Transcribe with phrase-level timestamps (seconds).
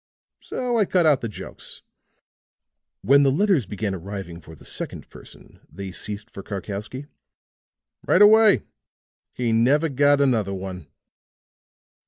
[0.39, 1.83] So I cut out the jokes."
[3.03, 7.05] "When the letters began arriving for the second person they ceased for Karkowsky?"
[8.07, 8.63] "Right away.
[9.31, 10.87] He never got another one."